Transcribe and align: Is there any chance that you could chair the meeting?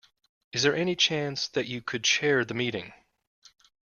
Is 0.51 0.63
there 0.63 0.75
any 0.75 0.95
chance 0.95 1.47
that 1.49 1.67
you 1.67 1.83
could 1.83 2.03
chair 2.03 2.43
the 2.43 2.55
meeting? 2.55 2.91